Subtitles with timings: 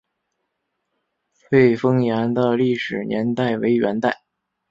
[1.35, 4.23] 翠峰岩的历史年代为元代。